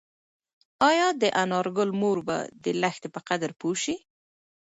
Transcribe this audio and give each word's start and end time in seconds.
ایا 0.89 1.07
د 1.21 1.23
انارګل 1.43 1.89
مور 2.01 2.17
به 2.27 2.37
د 2.63 2.65
لښتې 2.81 3.09
په 3.15 3.19
قدر 3.29 3.51
پوه 3.59 3.75
شي؟ 3.83 3.95